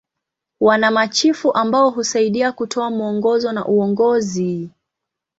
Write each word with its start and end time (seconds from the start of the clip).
Wana 0.59 0.91
machifu 0.91 1.51
ambao 1.53 1.89
husaidia 1.89 2.51
kutoa 2.51 2.89
mwongozo 2.89 3.51
na 3.51 3.65
uongozi. 3.65 4.69